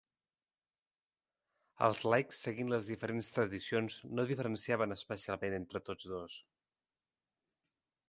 Els 1.87 1.99
laics 2.13 2.41
seguint 2.47 2.73
les 2.75 2.89
diferents 2.93 3.31
tradicions 3.37 4.01
no 4.15 4.27
diferenciaven 4.35 4.99
especialment 4.99 5.59
entre 5.63 5.87
tots 5.91 6.13
dos. 6.17 6.43